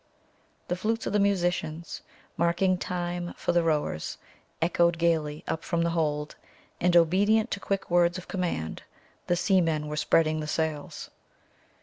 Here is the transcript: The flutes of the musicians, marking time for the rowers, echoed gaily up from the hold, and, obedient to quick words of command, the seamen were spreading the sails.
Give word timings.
The 0.67 0.75
flutes 0.75 1.05
of 1.05 1.13
the 1.13 1.19
musicians, 1.19 2.01
marking 2.35 2.75
time 2.79 3.35
for 3.37 3.51
the 3.51 3.61
rowers, 3.61 4.17
echoed 4.59 4.97
gaily 4.97 5.43
up 5.47 5.63
from 5.63 5.83
the 5.83 5.91
hold, 5.91 6.35
and, 6.79 6.97
obedient 6.97 7.51
to 7.51 7.59
quick 7.59 7.91
words 7.91 8.17
of 8.17 8.27
command, 8.27 8.81
the 9.27 9.35
seamen 9.35 9.85
were 9.87 9.95
spreading 9.95 10.39
the 10.39 10.47
sails. 10.47 11.11